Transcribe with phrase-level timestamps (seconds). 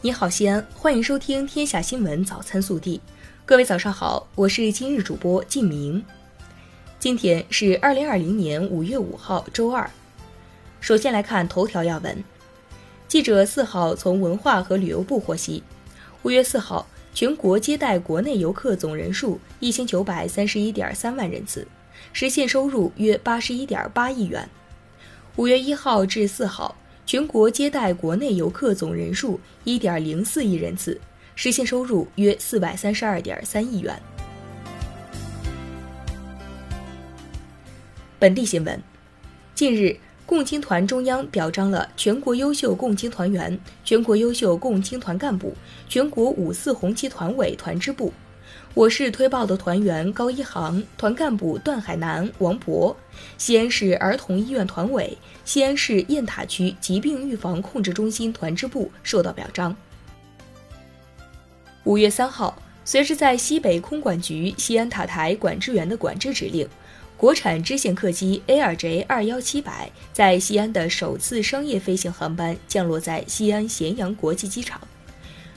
[0.00, 2.98] 你好，西安，欢迎收听《天下新闻早餐速递》。
[3.44, 6.04] 各位早上好，我是今日主播靳明。
[7.00, 9.90] 今天是二零二零年五月五号，周二。
[10.80, 12.22] 首先来看头条要闻。
[13.08, 15.64] 记者四号从文化和旅游部获悉，
[16.22, 21.66] 五月四号全国接待国内游客总人数一千九百三十一点三万人次，
[22.12, 24.48] 实现收入约八十一点八亿元。
[25.34, 26.76] 五月一号至四号。
[27.08, 31.00] 全国接待国内游客总人数一点零四亿人次，
[31.34, 33.98] 实现收入约四百三十二点三亿元。
[38.18, 38.78] 本地新闻：
[39.54, 45.56] 近日，共青团中央表彰了全国优秀共青团员、全国优秀共青团干部、
[45.88, 48.12] 全国五四红旗团委团支部。
[48.74, 52.96] 我市推报的团员高一航、团干部段海南、王博，
[53.36, 59.74] 西安市儿童医院团委、西安市雁塔区疾病预防控制中心团支部受到表彰。
[61.82, 66.68] 五月三号，随着在西北空管局西安塔台管制员的管制指令，
[67.16, 74.80] 国产支线客机 ARJ 二幺七百在西安的首次商业飞行航班降落在西安咸阳国际机场。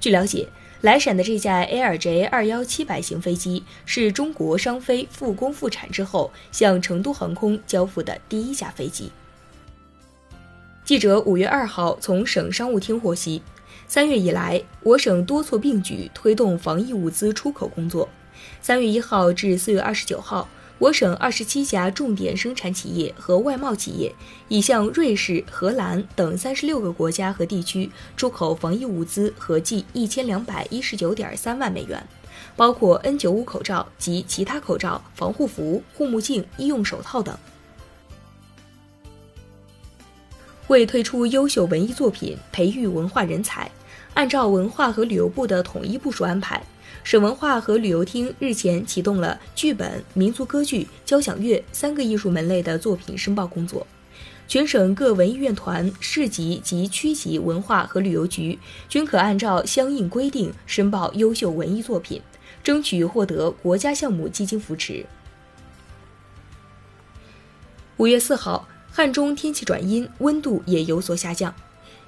[0.00, 0.48] 据了解。
[0.82, 9.12] 来陕的这架 ARJ 二幺七百型飞机是中国商飞复工复产之后向成都航空交付的第一架飞机。
[10.84, 13.40] 记者五月二号从省商务厅获悉，
[13.86, 18.08] 三月以来，我省多措并举推动防疫物资出口工作。
[18.60, 20.48] 三月一号至四月二十九号。
[20.82, 24.12] 我省二十七家重点生产企业和外贸企业
[24.48, 32.04] 已向瑞士、荷兰等三十六个国家和地区出口防疫物资合计一千两百一十九点三万美元，
[32.56, 37.38] 包括 N 九五口罩及其他口罩、防护服、护目镜、医用手套等。
[40.72, 43.70] 为推出优秀文艺作品，培育文化人才，
[44.14, 46.62] 按照文化和旅游部的统一部署安排。
[47.04, 53.86] 省文化和旅游厅日前启动了剧本、民族歌剧、交响乐三个艺术门类的作品申报工作。
[54.48, 62.22] 全省各文艺院团、市级及区级文化和旅游局均可按照相应规定申报优秀文艺作品，
[62.64, 65.04] 争取获得国家项目基金扶持。
[67.98, 71.54] 五月四号，汉中天气转阴，温度也有所下降。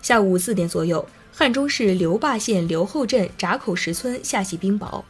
[0.02, 1.04] 下午四点左右。
[1.36, 5.02] 汉中市刘坝县刘后镇闸口石村下起冰雹。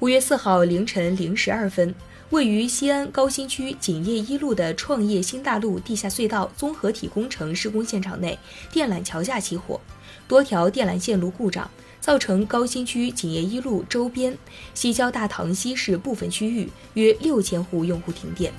[0.00, 1.94] 五月四号凌晨零时二分，
[2.28, 8.38] 位于西安高新区锦业一路的创业新大路地下隧道综合体工程施工现场内，
[8.70, 9.80] 电缆桥架起火，
[10.26, 14.36] 多条电缆线路故障，造成高新区锦业一路周边
[14.74, 18.52] 西郊大塘西市部分区域约六千户用户停电。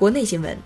[0.00, 0.56] 国内新闻，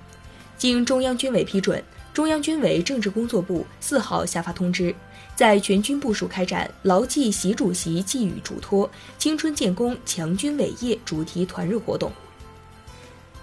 [0.56, 4.94] 经中央军委批准，中央军委政治工作部四号下发通知，
[5.34, 12.12] 在全军部署开展“牢记习主席寄语嘱托，青春建功，强军伟业”主题团日活动。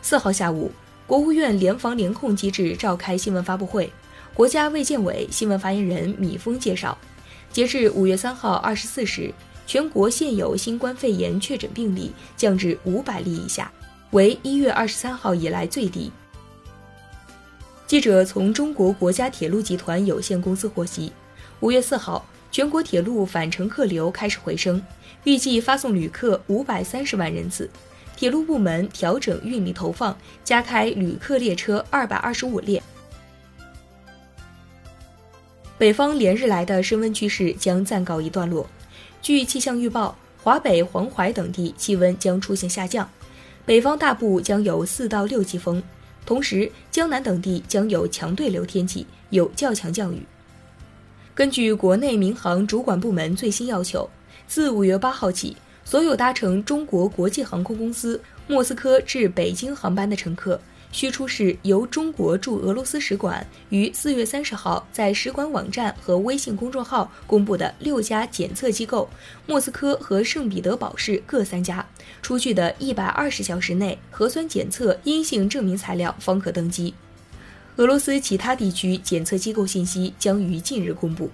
[0.02, 0.72] 四号下午，
[1.06, 3.91] 国务院联防联控机制召开新闻发布会，
[4.34, 6.97] 国家卫健委新闻发言人米峰介绍，
[7.52, 9.29] 截至五月三号二十四时，
[9.68, 13.69] 全国现有新冠肺炎确诊病例降至五百例以下。
[14.11, 16.11] 为一月二十三号以来最低。
[17.88, 21.11] 记者从中国国家铁路集团有限公司获悉，
[21.59, 24.81] 五月四号，全国铁路返程客流开始回升，
[25.23, 27.69] 预计发送旅客五百三十万人次。
[28.16, 32.81] 铁路部门调整运力投放，加开旅客列车二百二十五列。
[35.78, 38.67] 北方连日来的升温趋势将暂告一段落。
[39.22, 43.09] 据气象预报，华北、黄淮等地气温将出现下降。
[43.71, 45.81] 北方大部将有四到六级风，
[46.25, 50.25] 同时江南等地将有强对流天气，有较强降雨。
[51.33, 54.09] 根据国内民航主管部门最新要求，
[54.45, 55.55] 自五月八号起，
[55.85, 60.59] 所有搭乘中国国际航空公司莫斯科至北京航班的乘客。
[60.91, 69.09] 需出示由中国驻俄罗斯使馆于四月三十号在使馆网站和微信公众号公布的六家检测机构——
[69.47, 71.85] 莫斯科和圣彼得堡市各三家
[72.22, 76.94] 出具的一百二十小时内核酸检测阴性证明材料，方可登机。
[77.78, 81.32] 俄罗斯其他地区检测机构信息将于近日公布。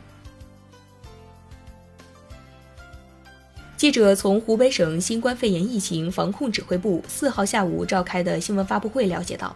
[3.77, 9.55] 记者从湖北省新冠肺炎疫情防控指挥部四号下午召开的新闻发布会了解到，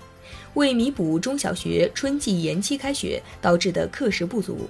[0.53, 4.69] 为弥补中小学春季延期开学导致的课时不足，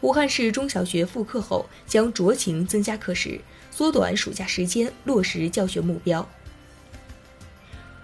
[0.00, 3.40] 武汉市中小学复课后将酌情增加课时，
[3.70, 6.28] 缩短暑假时间，落实教学目标。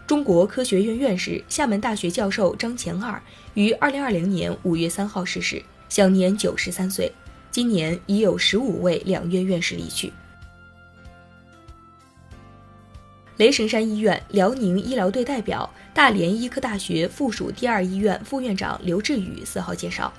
[0.06, 3.20] 中国科学院院士、厦门大学教授张前二
[3.54, 7.10] 于二零二零年五月三号逝世，享年九十三岁。
[7.50, 10.12] 今年已有十五位两院院士离去。
[13.36, 20.12] 雷神山医院辽宁医疗队代表、大连医科大学附属第二医院副院长刘志宇四号介绍，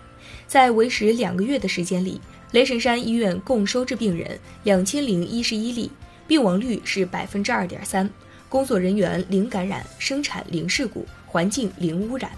[0.48, 2.20] 在为时两个月的时间里，
[2.52, 5.90] 雷神山医院共收治病人两千零一十一例，
[6.28, 8.10] 病亡率是百分之二点三。
[8.50, 12.30] 工作人员零感染，生产零事故，环境零污染。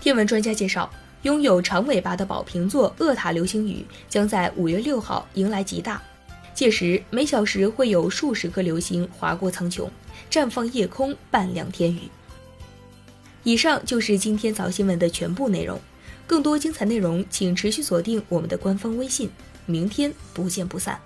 [0.00, 0.90] 天文专家介绍，
[1.22, 6.00] 拥有长尾巴的宝瓶座厄塔流星雨将在五月六号迎来极大，
[6.56, 9.90] 届时每小时会有数十颗流星划过苍穹，
[10.30, 12.00] 绽放夜空，伴亮天宇。
[13.42, 15.78] 以上就是今天早新闻的全部内容，
[16.26, 19.30] 更多精彩内容请持续锁定我们的官方微信，
[19.66, 20.98] 明天不见不散。